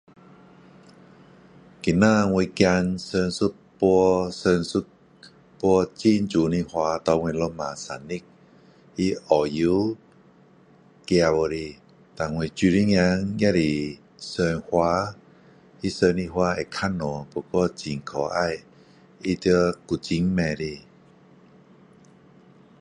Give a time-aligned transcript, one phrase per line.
[1.83, 3.53] 今天我儿送一束
[4.31, 4.81] 送一束
[5.61, 8.17] 很美的花给我的老婆生日，
[8.97, 9.95] 他澳洲
[11.05, 11.55] 寄过来，
[12.17, 15.15] 那我女儿也是送花，
[15.83, 18.57] 她送的花会较小，不过很可爱，
[19.23, 19.51] 她在
[19.85, 20.79] 古晋买的。